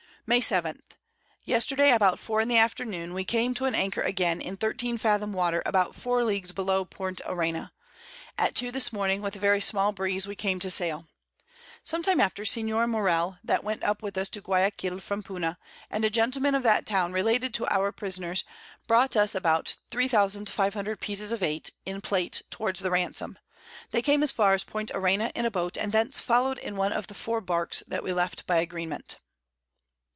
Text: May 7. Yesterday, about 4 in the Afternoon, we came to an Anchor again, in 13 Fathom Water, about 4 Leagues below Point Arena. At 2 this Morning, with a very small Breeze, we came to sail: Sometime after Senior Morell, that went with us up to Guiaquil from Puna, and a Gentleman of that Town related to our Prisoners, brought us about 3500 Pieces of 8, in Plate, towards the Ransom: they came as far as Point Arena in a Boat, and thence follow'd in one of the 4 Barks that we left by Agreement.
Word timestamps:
May 0.27 0.39
7. 0.39 0.81
Yesterday, 1.43 1.91
about 1.91 2.17
4 2.17 2.39
in 2.41 2.47
the 2.47 2.57
Afternoon, 2.59 3.13
we 3.13 3.25
came 3.25 3.53
to 3.55 3.65
an 3.65 3.75
Anchor 3.75 3.99
again, 4.01 4.39
in 4.39 4.55
13 4.55 4.97
Fathom 4.99 5.33
Water, 5.33 5.61
about 5.65 5.93
4 5.93 6.23
Leagues 6.23 6.53
below 6.53 6.85
Point 6.85 7.19
Arena. 7.25 7.73
At 8.37 8.55
2 8.55 8.71
this 8.71 8.93
Morning, 8.93 9.21
with 9.21 9.35
a 9.35 9.39
very 9.39 9.59
small 9.59 9.91
Breeze, 9.91 10.27
we 10.29 10.35
came 10.37 10.59
to 10.61 10.69
sail: 10.69 11.05
Sometime 11.83 12.21
after 12.21 12.45
Senior 12.45 12.87
Morell, 12.87 13.39
that 13.43 13.63
went 13.65 13.81
with 14.01 14.17
us 14.17 14.27
up 14.27 14.31
to 14.31 14.41
Guiaquil 14.41 14.99
from 15.01 15.21
Puna, 15.21 15.57
and 15.89 16.05
a 16.05 16.09
Gentleman 16.09 16.55
of 16.55 16.63
that 16.63 16.85
Town 16.85 17.11
related 17.11 17.53
to 17.55 17.67
our 17.67 17.91
Prisoners, 17.91 18.45
brought 18.87 19.17
us 19.17 19.35
about 19.35 19.75
3500 19.89 21.01
Pieces 21.01 21.33
of 21.33 21.43
8, 21.43 21.71
in 21.85 21.99
Plate, 21.99 22.43
towards 22.49 22.79
the 22.79 22.91
Ransom: 22.91 23.37
they 23.89 24.03
came 24.03 24.23
as 24.23 24.31
far 24.31 24.53
as 24.53 24.63
Point 24.63 24.91
Arena 24.93 25.29
in 25.35 25.45
a 25.45 25.51
Boat, 25.51 25.75
and 25.77 25.91
thence 25.91 26.19
follow'd 26.19 26.59
in 26.59 26.77
one 26.77 26.93
of 26.93 27.07
the 27.07 27.15
4 27.15 27.41
Barks 27.41 27.83
that 27.85 28.03
we 28.03 28.13
left 28.13 28.45
by 28.47 28.57
Agreement. 28.59 29.17